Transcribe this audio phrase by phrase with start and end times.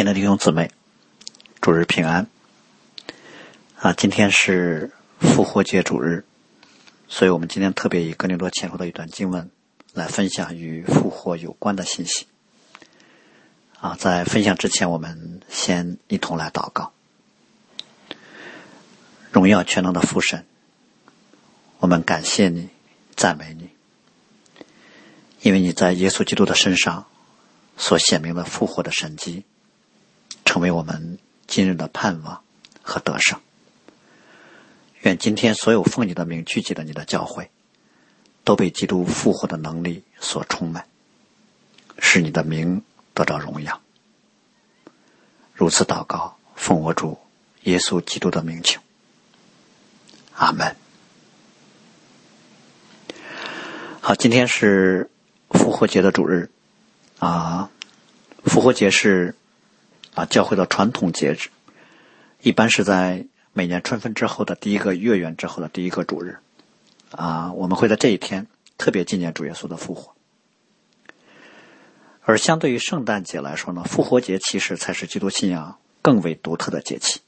[0.00, 0.70] 亲爱的弟兄姊妹，
[1.60, 2.26] 主日平安
[3.76, 3.92] 啊！
[3.92, 6.24] 今天是复活节主日，
[7.06, 9.50] 所以我们今天特别以格林多前后的一段经文
[9.92, 12.26] 来分享与复活有关的信息
[13.78, 13.94] 啊！
[14.00, 16.94] 在分享之前，我们先一同来祷告。
[19.30, 20.46] 荣耀全能的父神，
[21.78, 22.70] 我们感谢你，
[23.16, 23.68] 赞美你，
[25.42, 27.04] 因为你在耶稣基督的身上
[27.76, 29.44] 所显明的复活的神迹。
[30.44, 32.42] 成为我们今日的盼望
[32.82, 33.38] 和得胜。
[35.02, 37.50] 愿今天所有奉你的名聚集的你的教会，
[38.44, 40.86] 都被基督复活的能力所充满，
[41.98, 42.82] 使你的名
[43.14, 43.80] 得到荣耀。
[45.54, 47.18] 如此祷告，奉我主
[47.62, 48.80] 耶稣基督的名求。
[50.34, 50.76] 阿门。
[54.00, 55.10] 好，今天是
[55.50, 56.50] 复活节的主日
[57.18, 57.70] 啊，
[58.44, 59.34] 复活节是。
[60.14, 61.48] 啊，教会的传统节日，
[62.42, 66.38] 一般是在每年春分之后的第一个月圆之后的第一个主日，
[67.12, 70.14] 啊，我们会在这一天特别纪念主耶稣的复活。
[72.22, 77.20] 而相对于圣诞节来说呢，复活节其实才是基督信仰更为独特的节气，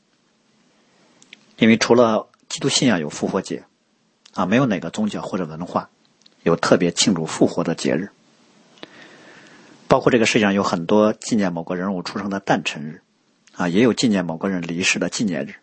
[1.57, 3.65] 因为除了基督信仰有复活节，
[4.35, 5.89] 啊，没有哪个宗教或者文化
[6.43, 8.11] 有特别庆祝复活的节日。
[9.93, 13.03] 包括这个世界上有很多纪念某个人物出生的诞辰日，
[13.53, 15.57] 啊，也有纪念某个人离世的纪念日，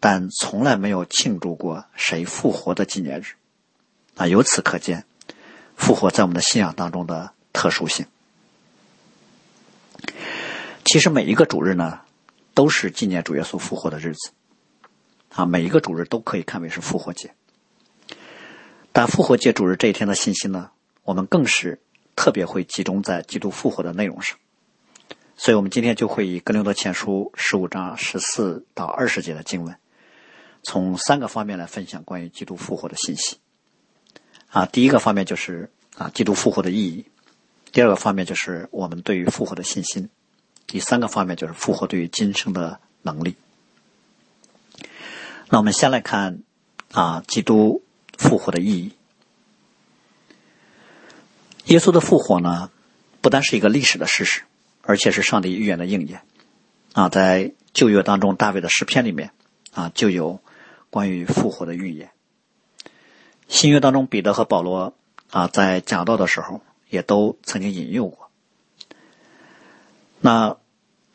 [0.00, 3.34] 但从来没有庆祝过谁复活的纪念日，
[4.16, 5.04] 啊，由此可见，
[5.76, 8.06] 复活在我们的信仰当中的特殊性。
[10.86, 12.00] 其实每一个主日呢，
[12.54, 14.30] 都是纪念主耶稣复活的日子，
[15.34, 17.34] 啊，每一个主日都可以看为是复活节，
[18.92, 20.70] 但复活节主日这一天的信息呢，
[21.02, 21.78] 我们更是。
[22.16, 24.36] 特别会集中在基督复活的内容上，
[25.36, 29.76] 所以我们今天就会以《格林多前书》十五章十四到二十节的经文，
[30.62, 33.36] 从三个方面来分享关于基督复活的信息。
[34.48, 37.04] 啊，第一个方面就是啊，基督复活的意义；
[37.70, 40.08] 第二个方面就是我们对于复活的信心；
[40.66, 43.36] 第三个方面就是复活对于今生的能力。
[45.50, 46.40] 那我们先来看
[46.92, 47.82] 啊，基督
[48.16, 48.95] 复活的意义。
[51.66, 52.70] 耶稣的复活呢，
[53.20, 54.42] 不单是一个历史的事实，
[54.82, 56.22] 而且是上帝预言的应验。
[56.92, 59.32] 啊，在旧约当中，大卫的诗篇里面
[59.72, 60.40] 啊，就有
[60.90, 62.10] 关于复活的预言。
[63.48, 64.94] 新约当中，彼得和保罗
[65.30, 68.30] 啊，在讲道的时候，也都曾经引用过。
[70.20, 70.56] 那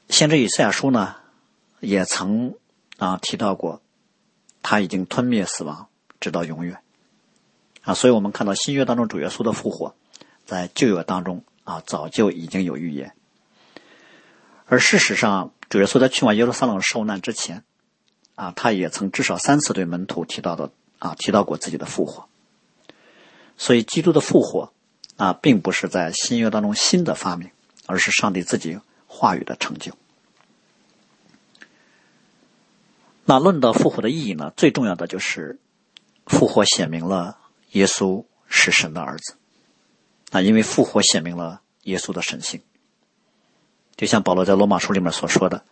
[0.09, 1.15] 先知以赛亚书呢，
[1.79, 2.55] 也曾
[2.97, 3.81] 啊提到过，
[4.61, 5.87] 他已经吞灭死亡，
[6.19, 6.77] 直到永远。
[7.83, 9.95] 啊，所以我们看到新约当中主耶稣的复活。
[10.51, 13.15] 在旧约当中啊，早就已经有预言。
[14.65, 17.63] 而事实上，主耶稣在去往耶路撒冷受难之前，
[18.35, 20.69] 啊，他也曾至少三次对门徒提到的
[20.99, 22.27] 啊，提到过自己的复活。
[23.55, 24.73] 所以，基督的复活
[25.15, 27.49] 啊，并不是在新约当中新的发明，
[27.85, 29.93] 而是上帝自己话语的成就。
[33.23, 34.51] 那论到复活的意义呢？
[34.57, 35.61] 最重要的就是
[36.25, 37.37] 复活显明了
[37.71, 39.35] 耶稣是神的儿子。
[40.31, 42.61] 啊，因为复活显明了耶稣的神性，
[43.97, 45.65] 就像保罗在罗马书里面所说的：“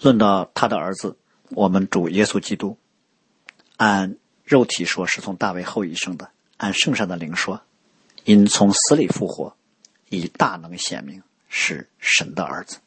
[0.00, 1.16] 论到他的儿子，
[1.48, 2.76] 我们主耶稣基督，
[3.78, 6.26] 按肉体说是从大卫后裔生的；
[6.58, 7.62] 按圣上的灵说，
[8.24, 9.56] 因从死里复活，
[10.10, 12.78] 以大能显明是神的儿子。”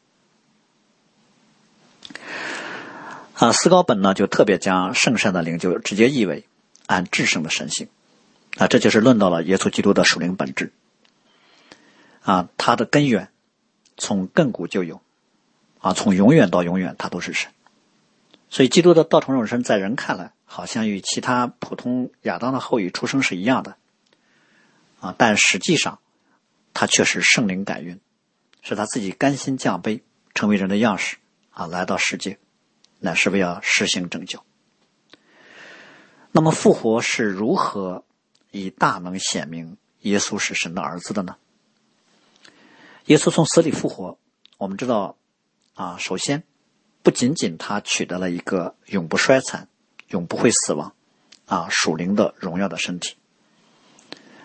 [3.34, 6.46] 啊，斯高本呢就特别将圣善的灵就直接译为
[6.86, 7.88] 按至圣的神性。
[8.58, 10.72] 啊，这就是论到了耶稣基督的属灵本质。
[12.22, 13.30] 啊，他的根源
[13.96, 15.00] 从亘古就有，
[15.78, 17.50] 啊，从永远到永远，他都是神。
[18.50, 23.76] 所以，基督的道成肉身，在人看来，好像与其他普通亚当的后裔出生是一样的。
[25.00, 26.00] 啊，但实际上，
[26.74, 28.00] 他却是圣灵感孕，
[28.60, 30.00] 是他自己甘心降卑，
[30.34, 31.16] 成为人的样式，
[31.50, 32.38] 啊，来到世界，
[32.98, 34.42] 乃是为了实行拯救。
[36.32, 38.04] 那么，复活是如何？
[38.50, 41.36] 以大能显明耶稣是神的儿子的呢？
[43.06, 44.18] 耶稣从死里复活，
[44.58, 45.16] 我们知道
[45.74, 46.42] 啊，首先
[47.02, 49.68] 不仅仅他取得了一个永不衰残、
[50.08, 50.92] 永不会死亡
[51.46, 53.16] 啊属灵的荣耀的身体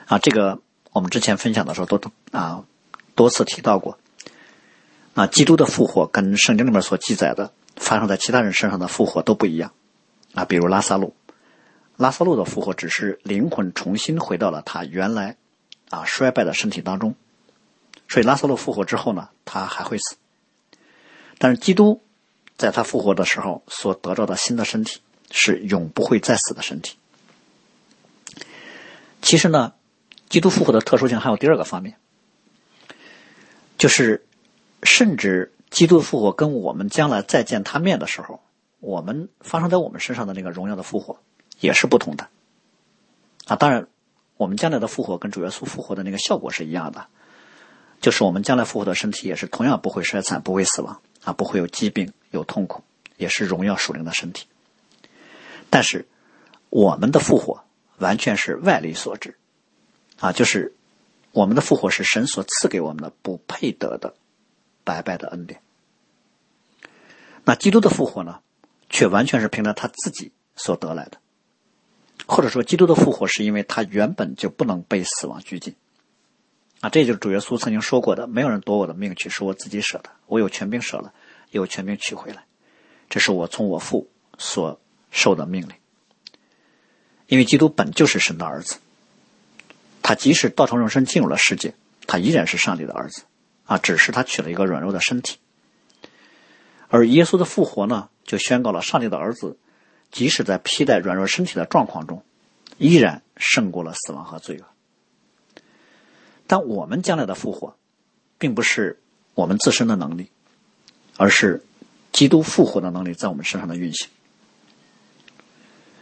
[0.05, 0.59] 啊，这个
[0.91, 1.99] 我们之前分享的时候都
[2.31, 2.65] 啊
[3.15, 3.99] 多次提到过
[5.13, 9.73] 啊，基督的复活跟圣经里面所记载的发生在其他人身上的复活都不一样
[10.33, 11.15] 啊，比如拉萨路。
[11.97, 15.37] 拉萨路的复活只是灵魂重新回到了他原来
[15.89, 17.15] 啊衰败的身体当中，
[18.07, 20.15] 所以拉萨路复活之后呢，他还会死
[21.37, 22.01] 但是基督
[22.57, 25.01] 在他复活的时候所得到的新的身体
[25.31, 26.97] 是永不会再死的身体。
[29.21, 29.73] 其实呢，
[30.29, 31.95] 基督复活的特殊性还有第二个方面，
[33.77, 34.25] 就是
[34.83, 38.41] 甚至基督复活跟我们将来再见他面的时候，
[38.79, 41.19] 我们发生在我们身上的那个荣耀的复活
[41.59, 42.29] 也是不同的。
[43.45, 43.87] 啊，当然，
[44.37, 47.07] 我们将来的复活跟主耶稣复活的那个效果是一样的，
[48.01, 52.83] 就是我们将来复活的身体也是同样不会衰残、不会死亡啊，不会有疾病、有痛苦，
[53.17, 54.47] 也是荣耀属灵的身体。
[55.69, 56.07] 但是
[56.69, 57.63] 我们的复活。
[57.99, 59.37] 完全是外力所致，
[60.19, 60.73] 啊，就是
[61.31, 64.15] 我们的复活是神所赐给我们的不配得的
[64.83, 65.61] 白白的恩典。
[67.45, 68.39] 那基督的复活呢，
[68.89, 71.19] 却完全是凭着他自己所得来的，
[72.25, 75.75] 或者说，基督的复活是因为他原本就不能被死亡拘禁，
[76.79, 80.09] 啊，这就是主耶稣曾经说过的：“没有人夺我的命去，是我自己舍的。
[80.27, 81.13] 我有权柄舍了，
[81.51, 82.45] 有权柄取回来，
[83.09, 84.79] 这是我从我父所
[85.11, 85.71] 受的命令。”
[87.27, 88.77] 因为基督本就是神的儿子，
[90.01, 91.73] 他即使道成肉身进入了世界，
[92.05, 93.23] 他依然是上帝的儿子，
[93.65, 95.37] 啊，只是他取了一个软弱的身体。
[96.89, 99.57] 而耶稣的复活呢，就宣告了上帝的儿子，
[100.13, 102.23] 即使在披戴软弱身体的状况中，
[102.77, 104.65] 依然胜过了死亡和罪恶。
[106.45, 107.75] 但我们将来的复活，
[108.37, 109.01] 并不是
[109.33, 110.29] 我们自身的能力，
[111.17, 111.63] 而是
[112.11, 114.07] 基督复活的能力在我们身上的运行。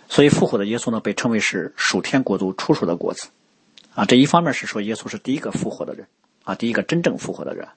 [0.09, 3.29] 所以复活的耶稣呢，被称为是属天国度初熟的果子，
[3.95, 6.05] 啊，这一方面是说耶稣是第一个复活的人，
[6.43, 7.69] 啊，第一个真正复活的人，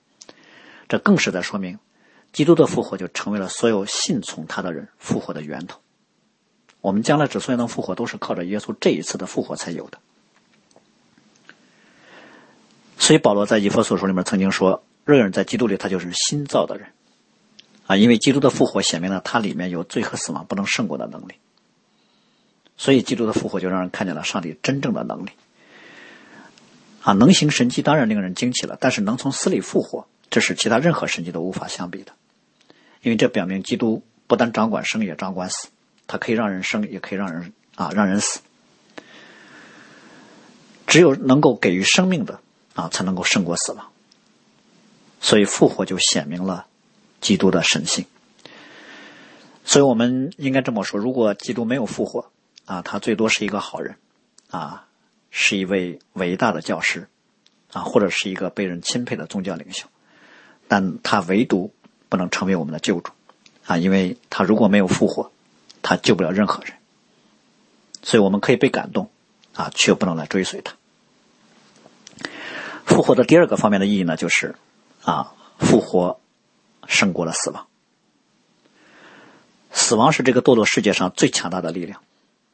[0.88, 1.78] 这更是在说明，
[2.32, 5.78] 基督的复活就成为了所有信从他的人复活的源头。
[6.84, 9.96] 我们将来之所以能复活，都是靠着耶稣这一次的复活才有的。
[12.98, 16.88] 所以保罗在以弗所书里面曾经说，若有人在基督里，他就是新造的人，
[17.86, 21.36] 啊，因为基督的复活显明了他里面有罪和死亡不能胜过的能力。
[22.76, 25.30] 所以，基督的复活就让人看见了上帝真正的能力。
[27.00, 32.12] 啊，能行神迹当然令人惊奇了，但是能从死里复活，这是其他任何神迹都无法相比的。
[33.00, 35.68] 因为这表明基督不但掌管生，也掌管死，
[36.06, 38.40] 他可以让人生，也可以让人啊让人死。
[40.86, 42.40] 只有能够给予生命的
[42.74, 43.90] 啊，才能够胜过死亡。
[45.20, 46.66] 所以复活就显明了
[47.20, 48.04] 基督的神性。
[49.64, 52.30] 所以我们应该这么说：如果基督没有复活，
[52.66, 53.96] 啊，他最多是一个好人，
[54.50, 54.86] 啊，
[55.30, 57.08] 是一位伟大的教师，
[57.72, 59.86] 啊，或者是一个被人钦佩的宗教领袖，
[60.68, 61.72] 但他唯独
[62.10, 63.10] 不能成为我们的救主，
[63.64, 65.32] 啊，因为他如果没有复活，
[65.84, 66.72] 他救不了任何人，
[68.02, 69.10] 所以我们可以被感动，
[69.52, 70.74] 啊，却不能来追随他。
[72.86, 74.56] 复活的第二个方面的意义呢，就是
[75.02, 76.18] 啊，复活
[76.86, 77.66] 胜过了死亡，
[79.70, 82.00] 死亡是这个堕落世界上最强大的力量。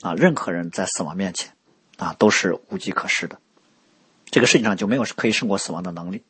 [0.02, 1.52] 啊，任何人在死亡面前，
[1.98, 3.38] 啊，都是无计可施的。
[4.30, 6.24] 这个世界上就没有可以胜过死亡的能力。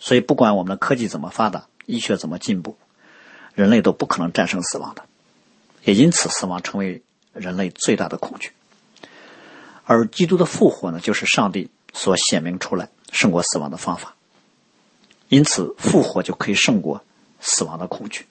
[0.00, 2.76] 所以，不管我们的科技怎么发达，医学怎么进步，
[3.54, 5.04] 人类都不可能战胜死亡的。
[5.84, 8.52] 也因此，死亡成为人类最大的恐惧。
[9.84, 14.14] 而基督的复活呢，就是上帝所显明出来胜过死亡的方法。
[15.28, 17.02] 因此，复活就可以胜过
[17.40, 18.26] 死亡的恐惧。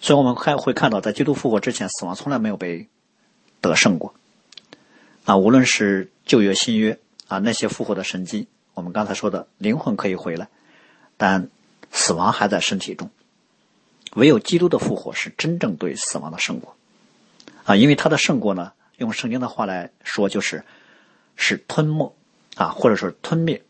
[0.00, 2.88] 所以我们还会看到，在基督复活之前，死亡从来没有被
[3.60, 4.14] 得胜过。
[5.24, 6.98] 啊，无论是旧约、新约
[7.28, 10.48] 啊，那些复活的神迹，我们刚才说的灵魂可以回来，
[11.16, 11.48] 但
[11.90, 13.10] 死亡还在身体中。
[14.16, 16.76] 唯有基督的复活是真正对死亡的胜过。
[17.64, 20.64] 啊，因为他的胜过呢，用圣经的话来说，就是
[21.36, 22.14] 是吞没
[22.56, 23.62] 啊，或者说吞灭。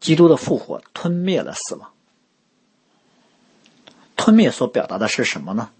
[0.00, 1.90] 基督的复活吞灭了死亡。
[4.16, 5.70] 吞灭所表达的是什么呢？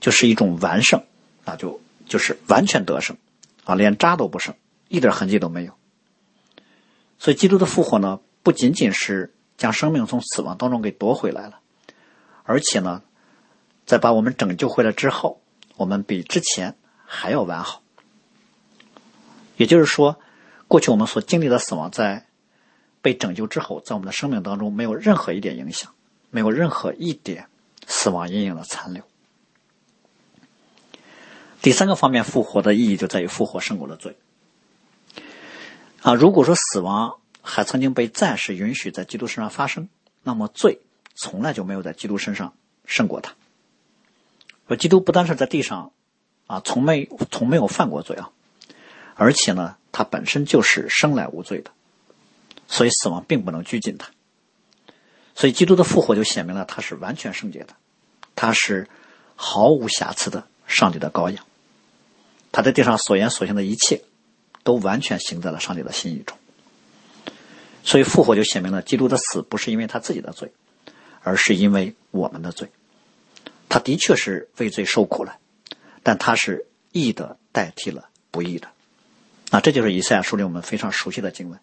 [0.00, 1.02] 就是一种完胜
[1.44, 3.16] 啊，就就是完全得胜
[3.64, 4.54] 啊，连渣都不剩，
[4.88, 5.72] 一点痕迹都没有。
[7.18, 11.60] 所以，基督的复活呢，不仅仅是将生命从死亡当中给夺回来了，
[12.46, 13.02] 而且呢，
[13.84, 15.42] 在把我们拯救回来之后，
[15.76, 16.74] 我们比之前
[17.04, 17.82] 还要完好。
[19.58, 20.18] 也就是说，
[20.66, 22.26] 过去我们所经历的死亡，在
[23.02, 25.92] 被拯救之后，在我们的生命当中没有任何一点影响。
[26.28, 27.46] 没有任何一点
[27.86, 29.04] 死亡阴影的残留。
[31.62, 34.18] 第三个方面，复活的意义就在于复活胜过了罪。
[36.02, 39.88] 啊，如果说死亡还曾经被暂时允许在基督身上发生，
[40.24, 40.80] 那么罪
[41.16, 42.54] 从来就没有在基督身上
[42.84, 43.34] 胜过他。
[44.68, 45.92] 说基督不单是在地上
[46.46, 48.30] 啊，从没从没有犯过罪啊，
[49.14, 51.70] 而且呢，他本身就是生来无罪的，
[52.68, 54.10] 所以死亡并不能拘禁他。
[55.34, 57.74] 所以基督的复活就显明了他是完全圣洁的，
[58.34, 58.88] 他是
[59.34, 61.44] 毫无瑕疵的上帝的羔羊，
[62.52, 64.02] 他在地上所言所行的一切
[64.64, 66.36] 都完全行在了上帝的心意中。
[67.84, 70.52] 所以复活就显明了基督的死不是因为他自己的罪，
[71.26, 72.68] 而是因为我们的罪。
[73.68, 75.38] 他的确是为罪受苦了，
[76.04, 78.68] 但他是义的代替了不义的。
[79.50, 81.58] 啊，这就是以赛亚书里我们非常熟悉的经文。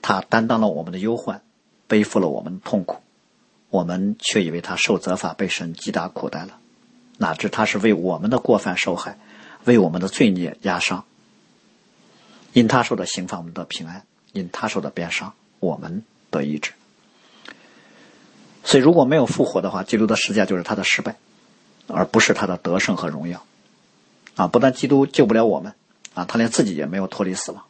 [0.00, 1.42] 他担当了我们的忧患，
[1.86, 3.02] 背负了我们的痛苦，
[3.68, 6.58] 我们却以为他受责罚被神击打苦待了，
[7.18, 9.18] 哪知他是为我们的过犯受害，
[9.66, 11.04] 为我们的罪孽压伤。
[12.54, 14.00] 因他受的刑罚，我们得平安；
[14.32, 16.72] 因他受的鞭伤，我们得医治。
[18.66, 21.16] 所以，如果没有复活的话，基督的十字架就是他的失败，
[21.86, 23.46] 而不是他的得胜和荣耀。
[24.34, 25.74] 啊，不但基督救不了我们，
[26.14, 27.64] 啊，他连自己也没有脱离死亡。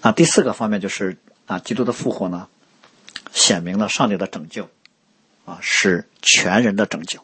[0.00, 2.48] 啊，第四个方面就是啊，基督的复活呢，
[3.32, 4.68] 显明了上帝的拯救，
[5.44, 7.20] 啊，是全人的拯救。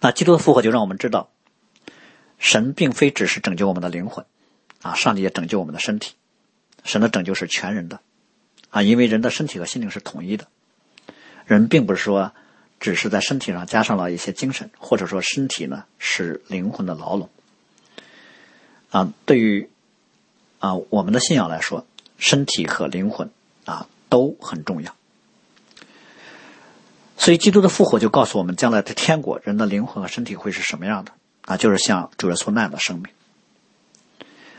[0.00, 1.30] 那基督的复活就让我们知道，
[2.38, 4.26] 神并非只是拯救我们的灵魂，
[4.82, 6.14] 啊，上帝也拯救我们的身体。
[6.84, 8.00] 神的拯救是全人的，
[8.70, 10.46] 啊，因为人的身体和心灵是统一的，
[11.46, 12.32] 人并不是说
[12.80, 17.28] 只是在身体上加上了一些精神，或者说身体呢是灵魂的牢笼。
[18.90, 19.68] 啊，对于。
[20.60, 21.86] 啊，我们的信仰来说，
[22.18, 23.30] 身体和灵魂
[23.64, 24.92] 啊都很重要。
[27.16, 31.56] 所以，基督的复活就告诉我们，将来的天国，人的灵魂和身体会是什么样的啊？
[31.56, 33.06] 就是像主耶稣那样的生命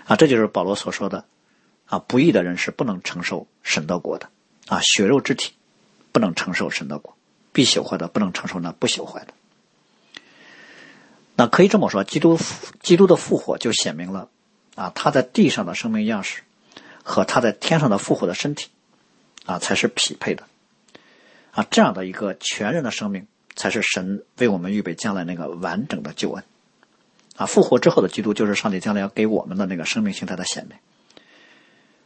[0.06, 0.16] 啊。
[0.16, 1.25] 这就是保罗所说的
[1.89, 4.29] 啊，不义的人是不能承受神的国的
[4.67, 5.53] 啊，血肉之体
[6.12, 7.17] 不能承受神的国，
[7.51, 9.34] 必朽坏的不能承受那不朽坏的。
[11.36, 12.38] 那可以这么说，基督
[12.81, 14.29] 基督的复活就显明了。
[14.75, 16.43] 啊，他在地上的生命样式
[17.03, 18.69] 和他在天上的复活的身体，
[19.46, 20.43] 啊，才是匹配的。
[21.51, 26.43] 啊，这样的一个全人的生命，才是神为我们预备将来那个完整的救恩。
[27.36, 30.77] 啊，复活之后的基督，就是上帝将来要给我们的那个生命形态的显明。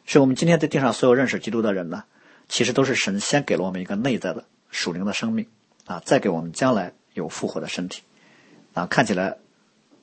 [0.06, 2.04] 是我们今天在地上所有认识基督的人呢，
[2.50, 5.48] 其实都是神先给了我们一个内在的属灵的生命，
[5.86, 8.02] 啊，再给我们将来有复活的身体。
[8.74, 9.38] 啊，看起来，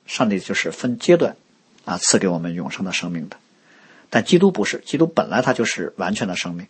[0.05, 1.35] 上帝就是分阶段。
[1.83, 3.37] 啊，赐给我们永生的生命的，
[4.11, 6.67] 但基督不是，基督本来他就是完全的生命，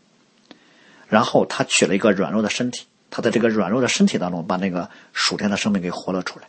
[1.10, 6.48] 然后他取了一个软弱的身体，他在这个软弱的身体当中把那个属天的生命给活了出来，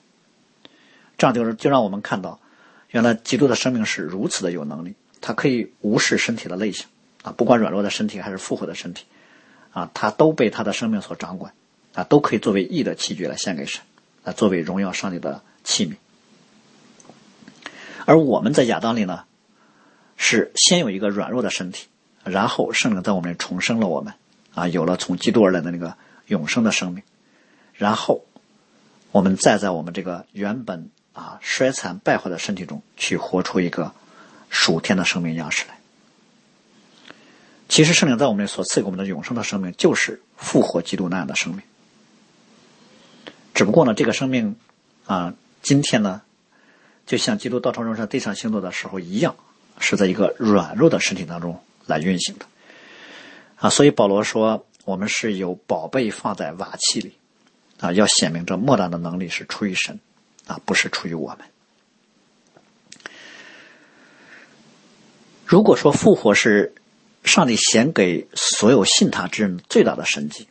[1.18, 2.38] 这样就是就让我们看到，
[2.90, 6.86] 原来基督的生命是如此的有能力，他可以无视身体的类型
[7.22, 9.06] 啊，不管软弱的身体还是复活的身体，
[9.70, 11.54] 啊，他都被他的生命所掌管，
[11.94, 13.80] 啊，都可以作为义的器具来献给神，
[14.24, 15.94] 啊，作为荣耀上帝的器皿。
[18.04, 19.24] 而我们在亚当里呢，
[20.16, 21.86] 是先有一个软弱的身体，
[22.24, 24.14] 然后圣灵在我们重生了我们，
[24.54, 27.04] 啊，有了从基督而来的那个永生的生命，
[27.74, 28.24] 然后
[29.12, 33.94] 我们再在我们这个原本啊衰残败坏的身体中去活出一个
[34.52, 35.76] 属天的生命样式来。
[37.68, 41.62] 其实圣灵在我们所赐给我们的永生的生命，就是复活基督那样的生命。
[43.52, 44.54] 只不过呢，这个生命
[45.06, 46.22] 啊，今天呢。
[47.04, 49.34] 就像基督道成肉身地上行走的时候一样，
[49.80, 52.46] 是在一个软弱的身体当中来运行的，
[53.56, 57.12] 啊，所以保罗说，我们是有宝贝放在瓦器里，
[57.80, 59.98] 啊，要显明这莫大的能力是出于神，
[60.46, 61.38] 啊，不是出于我们。
[65.52, 66.72] 如果说复活是
[67.24, 70.48] 上帝显给所有信他之人最大的神迹，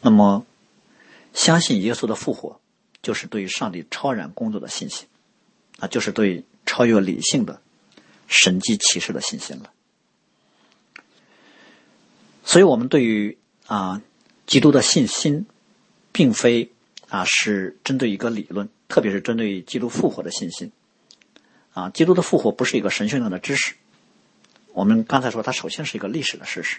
[0.00, 0.44] 那么
[1.32, 2.60] 相信耶稣的复活，
[3.00, 5.06] 就是对上帝超然工作的信心。
[5.78, 7.62] 啊，就是对超越理性的
[8.26, 9.70] 神迹启示的信心了。
[12.44, 14.02] 所以，我们对于啊
[14.48, 15.46] 基督的信心，
[16.10, 16.72] 并非
[17.08, 20.72] 啊是针对一个理论，特别是针对基督复活的信心。
[21.72, 23.76] 啊，基督的复活不是一个神学上的知识。
[24.72, 26.78] 我们刚才说，它首先是一个历史的事实。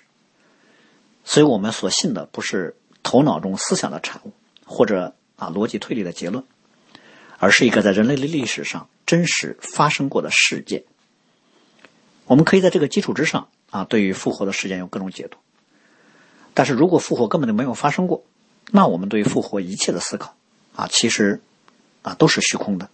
[1.24, 4.34] 所以我们所信的不是头脑中思想的产物，
[4.66, 6.44] 或者啊逻辑推理的结论。
[7.40, 10.86] 而是一个在人类的历史上真实发生过的事件。
[12.26, 15.38] 我们可以在这个基础之上啊，对于复活的事件有各种解读。
[16.54, 18.24] 但是如果复活根本就没有发生过，
[18.72, 20.38] 那我们对于复活一切的思考
[20.74, 21.42] 啊，其实
[22.02, 22.90] 啊都是虚空的。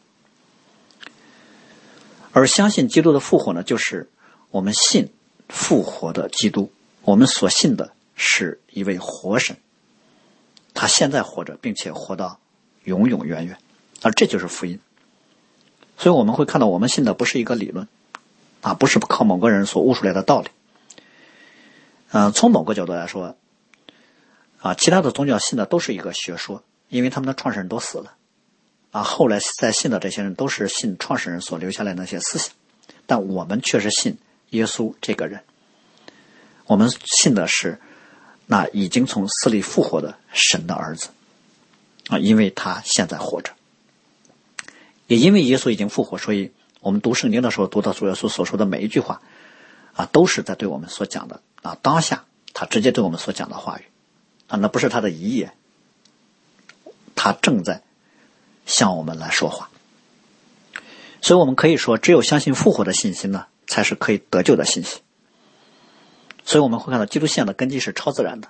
[2.31, 4.09] 而相信基督的复活呢，就是
[4.51, 5.09] 我们信
[5.47, 6.71] 复活的基督。
[7.03, 9.57] 我们所信的是一位活神，
[10.73, 12.39] 他现在活着，并且活到
[12.83, 13.57] 永永远远。
[14.01, 14.79] 而这就是福音，
[15.97, 17.87] 所以我们会看到，我们信的不是一个理论，
[18.61, 20.47] 啊，不是靠某个人所悟出来的道理，
[22.11, 23.35] 嗯，从某个角度来说，
[24.59, 28.13] 啊，其他的宗教信的都是一个学说，因为他们的创始人都死了，
[28.91, 32.53] 啊，后来在信的这些人都是信创始人所留下来那些思想，
[33.05, 34.17] 但我们却是信
[34.51, 35.43] 耶稣这个人，
[36.65, 37.79] 我们信的是
[38.47, 41.09] 那已经从死里复活的神的儿子，
[42.07, 43.51] 啊，因为他现在活着，
[45.07, 46.51] 也因为耶稣已经复活，所以
[46.81, 49.21] 我们读圣经的时候读到主耶稣所说的每一句话，
[49.93, 51.41] 啊，都是在对我们所讲的。
[51.61, 53.83] 啊，当下他直接对我们所讲的话语，
[54.47, 55.53] 啊，那不是他的遗言，
[57.15, 57.83] 他正在
[58.65, 59.69] 向我们来说话。
[61.21, 64.99] 所以我们可以说，只有相信复活的信心呢，才是可以得救的信息。
[66.43, 68.49] 所以我们会看到，基督信仰的根基是超自然的，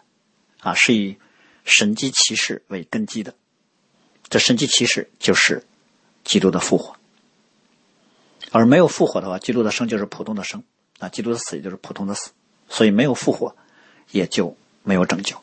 [0.61, 1.17] 啊，是以
[1.65, 3.35] 神迹奇事为根基的。
[4.29, 5.65] 这神迹奇事就是
[6.23, 6.95] 基督的复活，
[8.51, 10.63] 而没有复活的话，基督的生就是普通的生，
[10.99, 12.31] 啊，基督的死也就是普通的死。
[12.69, 13.55] 所以没有复活，
[14.11, 15.35] 也就没有拯救。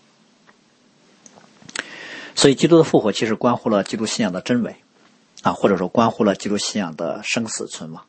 [2.36, 4.76] 所以基督的复活其实关乎了基督信仰的真伪，
[5.42, 8.06] 啊，或者说关乎了基督信仰的生死存亡，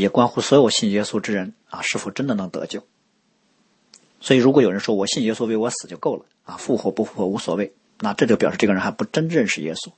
[0.00, 2.84] 也关乎所有信耶稣之人啊是否真的能得救。
[4.20, 9.92] 所以如果有人说我信耶稣为我死就够了，啊，复活不复活无所谓，那这就表示这个人还不真认识耶稣，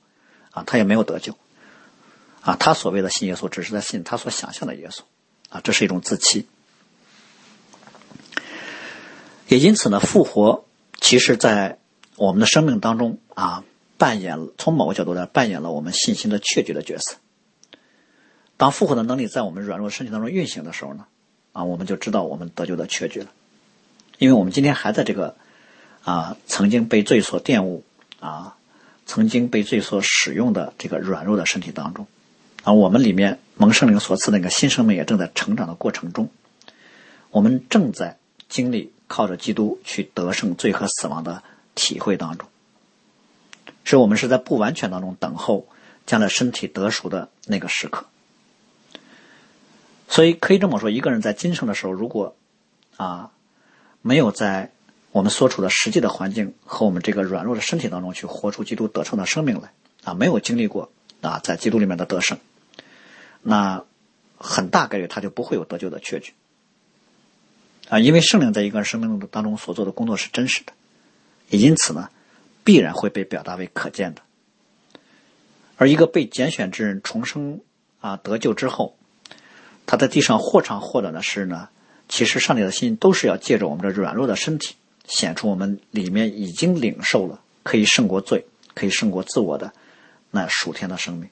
[0.51, 1.33] 啊，他也没有得救，
[2.41, 5.01] 啊，他所谓的信耶稣只是在信他所想象的耶稣，
[5.49, 6.45] 啊，这是一种自欺。
[9.47, 10.65] 也因此呢，复活
[10.99, 11.79] 其实，在
[12.17, 13.63] 我们的生命当中啊，
[13.97, 17.15] 扮演从某个角度来扮演了我们信心的确据的角色。
[18.57, 21.05] 当复活的能力在我们软弱身体当中运行的时候呢，
[21.53, 23.27] 啊，我们就知道我们得救的确据了。
[24.17, 25.35] 因为我们今天还在这个
[26.03, 27.83] 啊曾经被罪所玷污
[28.19, 28.57] 啊，
[29.05, 32.07] 曾经被罪所使用的这个软弱的身体当中，
[32.63, 36.29] 啊，我们里面蒙圣灵所赐那个新生命也正在成长的过程中，
[37.31, 38.17] 我们正在
[38.49, 38.91] 经历。
[39.09, 41.41] 靠着基督去得胜罪和死亡的
[41.75, 42.49] 体会当中，
[43.85, 45.65] 所以我们是在不完全当中等候
[46.05, 48.05] 将来身体得赎的那个时刻。
[50.07, 52.35] 所以可以这么说，一个人在今生的时候，如果
[52.95, 53.31] 啊
[54.01, 54.71] 没有在
[55.11, 59.71] 我们所处的实际的环境和我们这个软弱的身体当中去活出基督得胜的生命来
[60.03, 60.91] 啊，没有经历过
[61.21, 62.37] 啊在基督里面的得胜，
[63.41, 63.83] 那
[64.37, 66.33] 很大概率他就不会有得救的确据。
[67.89, 70.73] 啊，因为圣灵在一个人生命当中所做的工作是真实的，
[71.49, 72.09] 也因此呢，
[72.63, 74.21] 必然会被表达为可见的。
[75.77, 77.61] 而一个被拣选之人重生
[78.01, 78.96] 啊得救之后，
[79.87, 81.69] 他在地上或长或短的事呢，
[82.07, 84.75] 其实上帝的心都是要借着我们这软弱的身体，
[85.07, 88.45] 显出我们里面已经领受了可以胜过罪、
[88.75, 89.73] 可以胜过自我的
[90.29, 91.27] 那属天的生命。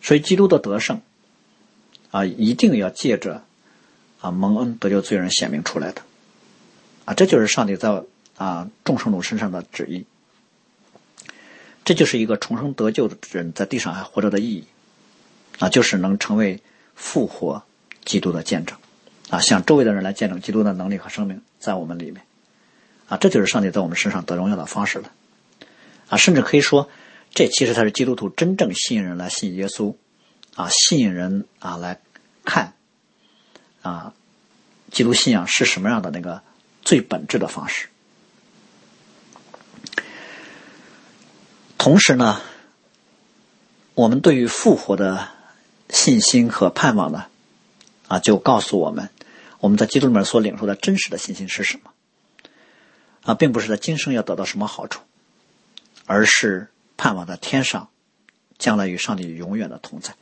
[0.00, 1.00] 所以，基督的得胜
[2.10, 3.44] 啊，一定要借着。
[4.22, 6.00] 啊，蒙恩得救罪人显明出来的，
[7.06, 8.04] 啊，这就是上帝在
[8.36, 10.06] 啊众生中身上的旨意。
[11.84, 14.64] 这就是一个重生得救的人在地上还活着的意义，
[15.58, 16.62] 啊，就是能成为
[16.94, 17.62] 复活
[18.04, 18.78] 基督的见证，
[19.30, 22.22] 啊，向周围的人来见证基督的能力和生命在我们里面，
[23.08, 25.10] 啊，这就是上帝在我们身上得荣耀的方式了，
[26.08, 26.88] 啊，甚至可以说，
[27.34, 29.94] 这其实才是基督徒真正吸引人来信耶稣，
[30.54, 32.00] 啊，吸引人啊来
[32.44, 32.74] 看。
[33.82, 34.14] 啊，
[34.92, 36.40] 基督信仰是什么样的那个
[36.82, 37.88] 最本质的方式？
[41.78, 42.40] 同时呢，
[43.94, 45.30] 我们对于复活的
[45.92, 47.26] 信心和盼望呢，
[48.08, 49.10] 啊，就告诉我们，
[49.60, 51.92] 我们在基督里面所领受的真实的信心是什么？
[53.22, 55.02] 啊，并不是在今生要得到什么好处，
[56.06, 57.88] 而是盼望在天上，
[58.58, 60.14] 将来与上帝永远的同在。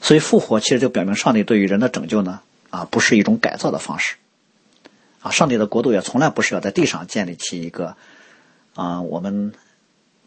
[0.00, 2.40] 所以复活其实就表明上帝对于人的拯救呢，
[2.70, 4.14] 啊，不是一种改造的方式，
[5.20, 7.96] 啊，上帝的国度也从来不是要在地上建立起一个，
[8.74, 9.52] 啊，我们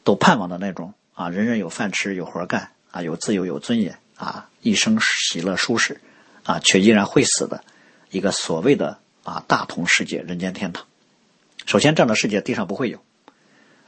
[0.04, 6.02] 都盼望的那种啊，人人有饭吃，有活干，啊，有自由，有尊严，啊，一生喜乐舒适，
[6.43, 7.63] 啊，却依然会死的
[8.10, 10.86] 一个所谓的啊大同世界，人间天堂。
[11.65, 12.99] 首先，这样的世界地上不会有，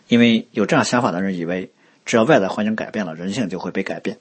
[0.07, 1.71] 因为有这样想法的人以为，
[2.05, 4.19] 只要外在环境改变了，人性就会被改变。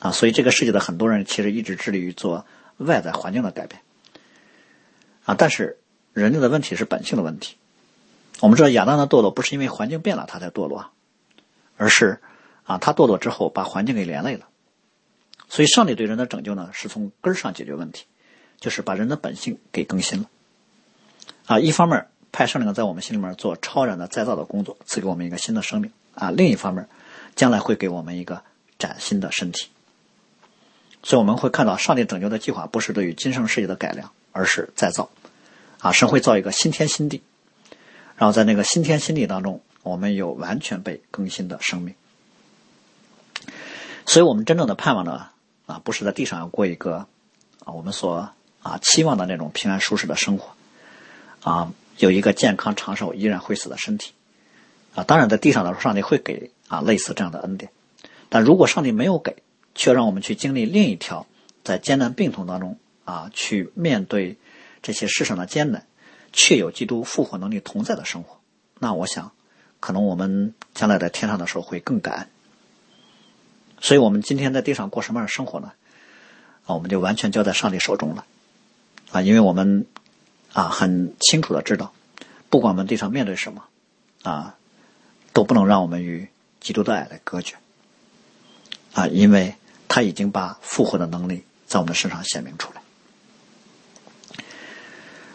[0.00, 2.44] 啊，所以这个世界的很多人其实一直致力于做
[2.76, 3.80] 外在环境的改变，
[5.24, 5.78] 啊，但是
[6.12, 7.56] 人类的问题是本性的问题。
[8.40, 10.90] 我们知道亚当的堕落不是因为环境变了他才堕落，
[11.78, 12.20] 而是
[12.64, 14.48] 啊他堕落之后把环境给连累了。
[15.48, 18.06] 所以上帝对人的拯救呢，是从根上解决问题，
[18.58, 20.28] 就是把人的本性给更新了。
[21.46, 26.88] 啊，一方面派圣灵在我们心里面做超然的再造的工作，赐给我们一个新的生命啊；另一方面，
[27.36, 28.42] 将来会给我们一个
[28.78, 29.68] 崭新的身体。
[31.02, 35.10] 所以我们会看到，上帝拯救的计划不是对于今生世界的改良，而是再造。
[35.78, 37.22] 啊，神会造一个新天新地，
[38.16, 41.94] 然后在那个新天新地当中，我们有完全被更新的生命。
[44.06, 45.28] 所以，我们真正的盼望呢，
[45.66, 47.06] 啊，不是在地上要过一个
[47.64, 48.30] 啊我们所
[48.62, 50.54] 啊期望的那种平安舒适的生活，
[51.42, 54.12] 啊，有一个健康长寿、依然会死的身体。
[54.94, 57.70] 啊，当然，在地上的时候，上帝会给啊类似这样的恩典，
[58.28, 59.42] 但如果上帝没有给，
[59.74, 61.26] 却让我们去经历另一条
[61.64, 64.36] 在艰难病痛当中啊去面对。
[64.86, 65.86] 这些世上的艰难，
[66.30, 68.38] 却有基督复活能力同在的生活，
[68.78, 69.32] 那我想，
[69.80, 72.28] 可能我们将来在天上的时候会更感恩。
[73.84, 75.72] 所以，我们今天在地上过什么样的生活呢？
[76.64, 78.24] 啊，我们就完全交在上帝手中了。
[79.12, 79.84] 啊，因为我们
[80.54, 81.92] 啊很清楚的知道，
[82.48, 83.62] 不管我们地上面对什么，
[84.22, 84.56] 啊，
[85.34, 86.26] 都不能让我们与
[86.60, 87.56] 基督的爱来隔绝。
[88.94, 89.54] 啊，因为
[89.86, 92.80] 他已经把复活的能力在我们身上显明出来。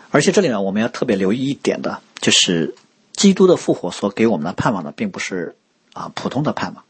[0.10, 2.74] 而且这里呢，我们要特别留意一点的，就是
[3.14, 5.56] 基督的复活所给我们的盼望呢，并不是
[5.94, 6.84] 啊普通的盼望，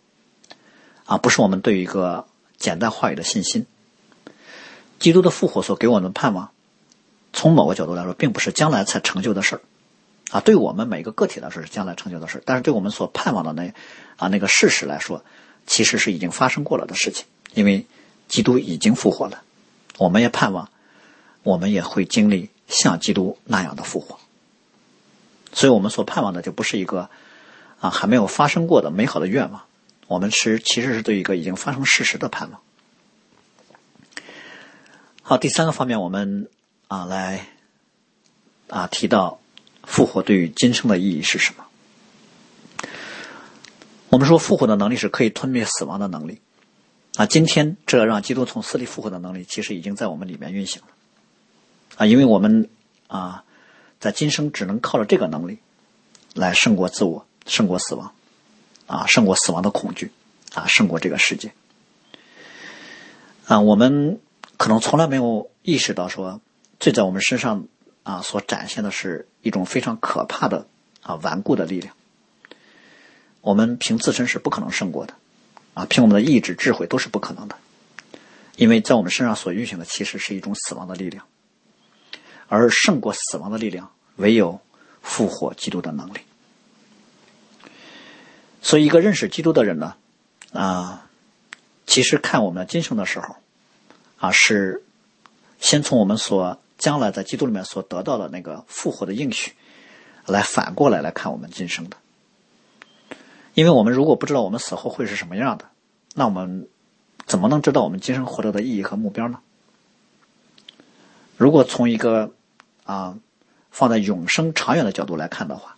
[1.10, 3.66] 啊不是我们对于一个简单话语的信心。
[5.00, 6.52] 基督的复活所给我们盼望，
[7.34, 9.62] 从某个角度来说，并不是将来才成就的事儿，
[10.30, 13.74] 啊，对我们每个个体来说是将来成就的事儿，但是对我们所盼望的那
[14.18, 15.24] 啊那个事实来说，
[15.66, 17.86] 其实是已经发生过了的事情，因为
[18.28, 19.42] 基督已经复活了，
[19.98, 20.70] 我们也盼望，
[21.44, 22.50] 我们也会经历。
[22.68, 24.20] 像基督那样的复活，
[25.52, 27.10] 所以我们所盼望的就不是一个
[27.80, 29.64] 啊还没有发生过的美好的愿望，
[30.10, 32.60] 我们是其实是对一个已经发生事实的盼望。
[35.22, 36.50] 好，第三个方面，我们
[36.88, 37.46] 啊来
[38.70, 39.40] 啊提到
[39.84, 41.64] 复活对于今生的意义是什么？
[44.10, 46.42] 我们说复活的能力是可以吞灭死亡的能力
[47.16, 50.88] 啊，今天这让基督从死里复活的能力，其实已经在我们里面运行了。
[51.98, 52.68] 啊，因为我们
[53.06, 53.44] 啊，
[54.00, 55.60] 在今生只能靠着这个能力
[56.34, 58.12] 来胜过自我，胜过死亡，
[58.90, 60.12] 啊，胜过死亡的恐惧，
[60.56, 61.54] 啊，胜过这个世界。
[63.46, 64.20] 啊，我们
[64.58, 66.42] 可能从来没有意识到，说
[66.80, 67.66] 罪在我们身上
[68.02, 70.66] 啊所展现的是一种非常可怕的
[71.04, 71.94] 啊顽固的力量。
[73.42, 75.14] 我们凭自身是不可能胜过的，
[75.76, 77.56] 啊，凭我们的意志、智慧都是不可能的，
[78.56, 81.26] 因为在我们身上所运行的其实是一种死亡的力量。
[82.48, 84.60] 而胜过死亡的力量，唯有
[85.04, 86.20] 复活基督的能力。
[88.62, 89.96] 所以，一个认识基督的人呢，
[90.54, 91.08] 啊，
[91.86, 93.36] 其实看我们今生的时候，
[94.18, 94.84] 啊，是
[95.60, 99.54] 先从我们所将来在基督里面所得到的那个复活的应许，
[100.26, 101.98] 来反过来来看我们今生的。
[103.54, 105.66] 因为我们如果不知道我们死后会是什么样的，
[106.14, 106.68] 那我们
[107.26, 109.40] 怎么能知道我们今生活着的意义和目标呢？
[111.38, 112.34] 如果从一个
[112.84, 113.18] 啊，
[113.72, 115.78] 放在永生长远的角度来看的话，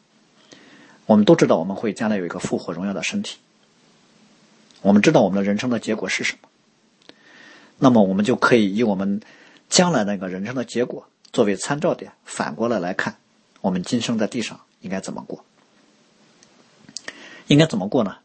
[1.11, 3.37] 我们都知道我们会将来有一个复活荣耀的身体。
[4.81, 6.47] 我们知道我们的人生的结果是什么，
[7.79, 9.19] 那么我们就可以以我们
[9.67, 13.17] 将来那个人生的结果作为参照点，反过来来看
[13.59, 15.43] 我们今生在地上应该怎么过。
[17.47, 18.15] 应该怎么过呢？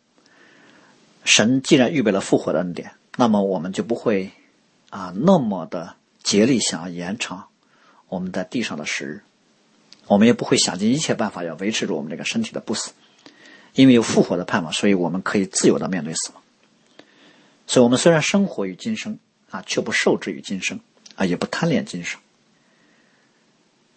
[1.25, 4.31] 神既然预备了复活的恩典，那么我们就不会
[4.91, 7.49] 啊那么的竭力想要延长。
[8.07, 9.23] 我们在地上的时日，
[10.07, 12.93] 我们也不会想尽一切办法要维持住我们这个身体的不死，
[13.75, 16.43] 因为有复活的盼望，所以我们可以自由的面对死亡。
[17.67, 19.19] 所以，我们虽然生活于今生
[19.51, 20.79] 啊，却不受制于今生
[21.17, 22.21] 啊，也不贪恋今生。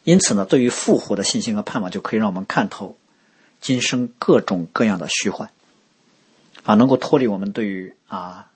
[0.04, 2.98] 因此呢，对于复活的信心和盼望，就可以让我们看透
[3.62, 5.52] 今生各种各样的虚幻
[6.63, 8.50] 啊，能够脱离我们对于啊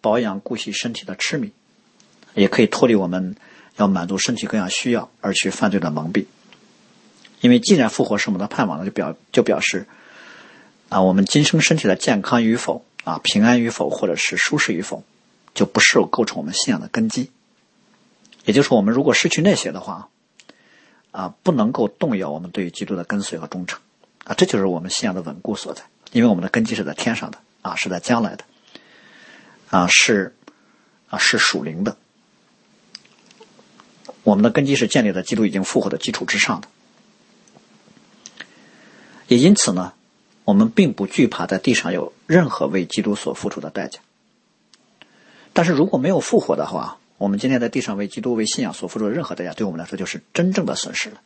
[0.00, 1.52] 保养顾惜身体的痴迷，
[2.34, 3.36] 也可以脱离我们。
[3.76, 6.26] 要满足身体各样需要而去犯罪的蒙蔽，
[7.44, 9.86] 因为既然复活是我们的盼望，那就表就表示
[10.88, 15.04] 啊，我们今生身体的健康与否啊，平安与否，或者是舒适与否，
[15.52, 17.30] 就不是构成我们信仰的根基。
[18.46, 20.08] 也就是，我们如果失去那些的话，
[21.10, 23.78] 啊，不能够动摇我们对于基督的跟随和忠诚
[24.24, 25.82] 啊，这就是我们信仰的稳固所在。
[26.12, 28.44] 因为我们的根基是在天上的啊，是在将来的
[29.68, 30.34] 啊，是
[31.10, 31.94] 啊，是属灵的。
[34.22, 36.68] 我们的根基是建立在基督已经复活的基础之上的，
[39.28, 39.92] 也因此呢，
[40.44, 44.00] 我们并不惧怕在地上有任何为基督所付出的代价。
[45.52, 51.20] 但是如果没有复活的话，我们今天在地上为基督为信仰所付出的任何代价，对我们来说就是真正的损失了。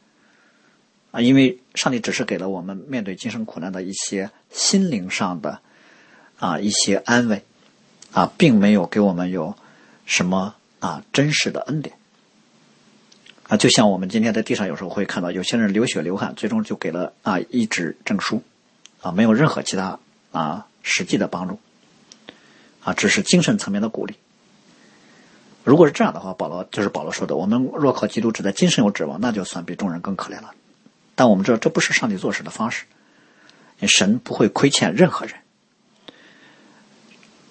[1.10, 5.60] 啊，因为上帝只是给了我们面对今生苦难的一些心灵上的
[6.38, 7.42] 啊一些安慰，
[8.12, 9.56] 啊，并没有给我们有
[10.04, 11.96] 什么啊真实的恩典
[13.48, 13.56] 啊？
[13.56, 18.42] 就像我们今天在地上有时候会看到，有些人流血流汗，最终就给了啊一纸证书
[19.00, 19.98] 啊，没有任何其他
[20.30, 21.58] 啊实际的帮助
[22.84, 24.14] 啊，只是精神层面的鼓励。
[25.64, 30.54] 如果是这样的话，保罗就是保罗说的，我们若靠基督只在今生有指望，那就算比众人更可怜了。
[31.14, 32.84] 但我们知道，这不是上帝做事的方式。
[33.86, 35.36] 神不会亏欠任何人，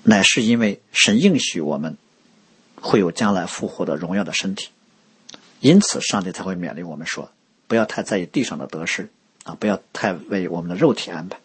[0.03, 1.95] 乃是因为神应许我们
[2.81, 4.69] 会有将来复活的荣耀的身体，
[5.59, 7.31] 因此上帝才会勉励我们说：
[7.67, 9.09] 不要太在意地上的得失
[9.43, 11.39] 啊，不要太为我们的肉体安排。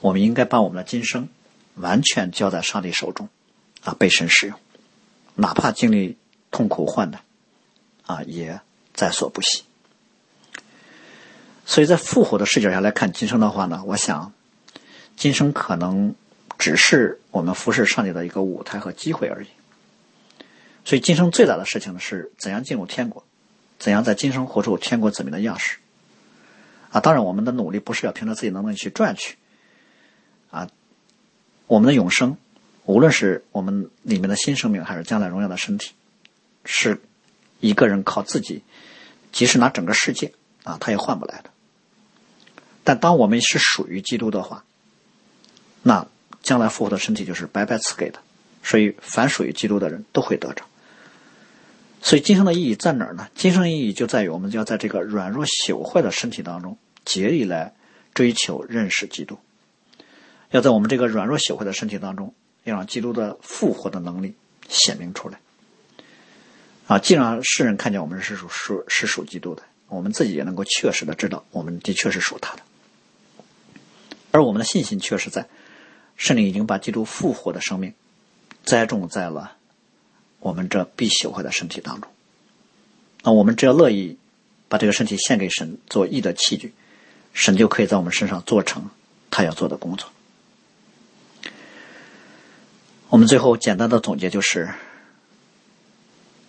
[0.00, 1.28] 我们应该把我们的今生
[1.76, 3.28] 完全交在上帝手中
[3.82, 4.58] 啊，被神使用。
[5.34, 6.16] 哪怕经历
[6.50, 7.20] 痛苦患难，
[8.06, 8.60] 啊，也
[8.92, 9.64] 在所不惜。
[11.66, 14.32] 所以在复活的视角下来看今生的话呢，我想，
[15.16, 16.14] 今生可能
[16.58, 19.48] 只是我们服侍上帝的一个舞台和机会而已。
[20.84, 23.24] 所以今生最大的事情呢，是怎样进入天国，
[23.78, 25.78] 怎样在今生活出天国子民的样式。
[26.90, 29.36] 啊，当然我们的努力不是要凭着自己能力去赚取，
[30.50, 30.68] 啊，
[31.66, 32.36] 我们的永生。
[32.84, 35.92] 无论是我们里面的新生命，还是将来荣耀的身体，
[36.66, 37.00] 是
[37.60, 38.62] 一个人靠自己，
[39.32, 40.32] 即使拿整个世界
[40.64, 41.50] 啊，他也换不来的。
[42.84, 44.64] 但当我们是属于基督的话，
[45.82, 46.06] 那
[46.42, 48.20] 将来复活的身体就是白白赐给的。
[48.62, 50.64] 所以，凡属于基督的人都会得着。
[52.04, 53.28] 所以，今生的意义在哪儿呢？
[53.34, 57.74] 今生意义就在于我们要在这个软弱朽坏的身体当中，竭力来
[58.12, 59.36] 追求认识基督。
[60.50, 62.32] 要在我们这个软弱朽坏的身体当中。
[62.64, 64.34] 要让基督的复活的能力
[64.70, 65.38] 显明出来
[66.86, 66.98] 啊！
[66.98, 72.62] 既让世人看见我们是属属是属基督的，我们自己也能够确实的知道，我们的确是属他的。
[74.30, 75.46] 而我们的信心确实在
[76.16, 77.92] 圣灵已经把基督复活的生命
[78.64, 79.58] 栽种在了
[80.44, 82.10] 我们这必朽坏的身体当中。
[83.22, 84.18] 那我们只要乐意
[84.68, 86.74] 把这个身体献给神做义的器具，
[87.32, 88.90] 神就可以在我们身上做成
[89.30, 90.10] 他要做的工作。
[93.08, 94.74] 我们最后简单的总结就是：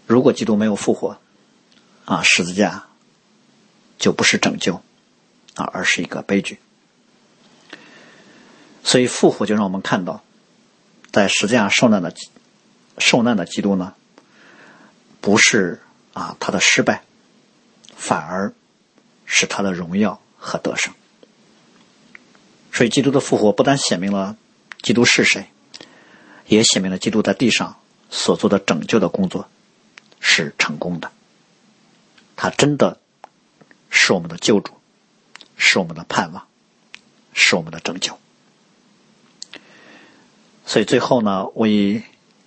[0.07, 1.17] 如果基督没有复活，
[2.03, 2.87] 啊，十字架
[3.97, 4.81] 就不是拯救，
[5.53, 6.59] 啊，而是一个悲剧。
[8.83, 10.21] 所以复活就让我们看到，
[11.13, 12.13] 在十字架受难的
[12.97, 13.93] 受难的基督呢，
[15.21, 15.81] 不是
[16.13, 17.03] 啊他的失败，
[17.95, 18.53] 反而
[19.25, 20.93] 是他的荣耀和得胜。
[22.71, 24.37] 所以基督的复活不但显明了
[24.81, 25.47] 基督是谁。
[26.47, 27.75] 也写明了基督在地上
[28.11, 29.49] 所做的拯救的工作
[30.19, 31.11] 是成功的，
[32.35, 32.99] 他真的
[33.89, 34.73] 是我们的救主，
[35.57, 36.47] 是我们的盼望，
[37.33, 38.19] 是我们的拯救。
[40.67, 42.03] 所以最后呢，我以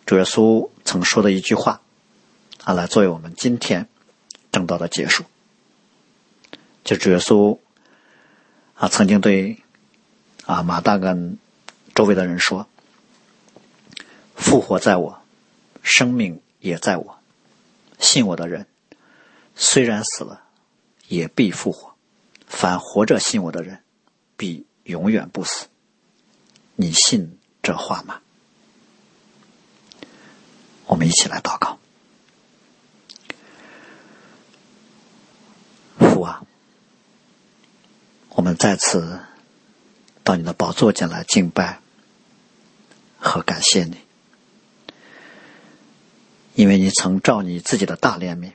[0.09, 1.83] 主耶稣曾说的一句话
[2.65, 3.91] 啊，来作为我们今天
[4.51, 5.27] 正道的结束。
[6.83, 7.59] 就主耶稣
[8.73, 9.63] 啊，曾经对
[10.47, 11.37] 啊马大跟
[11.95, 12.67] 周围的人说。
[14.35, 15.21] 复活在我，
[15.83, 17.19] 生命也在我。
[17.99, 18.67] 信我的人，
[19.55, 20.45] 虽然死了，
[21.09, 21.91] 也必复活；
[22.47, 23.83] 凡活着信我的人，
[24.39, 25.67] 必永远不死。
[26.77, 28.23] 你信这话吗？
[30.89, 31.79] 我们一起来祷告。
[35.99, 36.43] 父啊，
[38.31, 39.21] 我们再次
[40.25, 41.81] 到你的宝座前来敬拜
[43.19, 43.99] 和感谢你。
[46.55, 48.53] 因为你曾照你自己的大怜悯，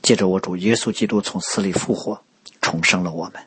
[0.00, 2.22] 借着我主耶稣基督从死里复活，
[2.62, 3.42] 重生了我们，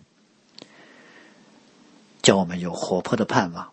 [2.22, 3.72] 叫我们有活泼的盼望，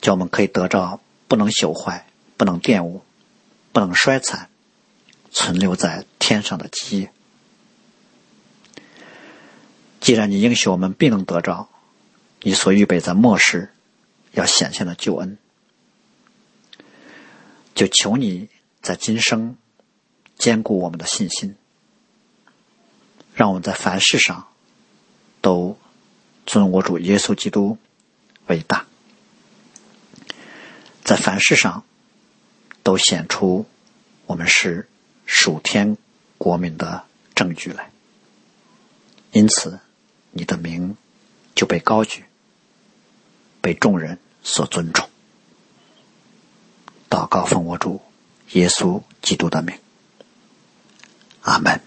[0.00, 1.00] 叫我们可以得着
[1.32, 3.02] 不能朽坏、不能玷污、
[3.72, 4.50] 不能衰残、
[5.30, 7.10] 存留在天上的基业。
[9.98, 11.70] 既然你应许我们必能得着
[12.42, 13.72] 你所预备在末世
[14.32, 15.38] 要显现的救恩。
[17.74, 18.50] 就求你
[18.82, 19.56] 在今生
[20.36, 21.56] 坚固我们的信心，
[23.32, 24.48] 让我们在凡事上
[25.40, 25.78] 都
[26.44, 27.78] 尊我主耶稣基督
[28.48, 28.84] 为大，
[31.04, 31.84] 在凡事上
[32.82, 33.66] 都显出
[34.26, 34.88] 我们是
[35.26, 35.96] 属天
[36.38, 37.90] 国民的证据来。
[39.32, 39.80] 因此，
[40.30, 40.96] 你的名
[41.54, 42.24] 就被高举，
[43.60, 45.08] 被众人所尊崇。
[47.08, 48.00] 祷告奉我主
[48.52, 49.76] 耶稣基督的名，
[51.42, 51.80] 阿门。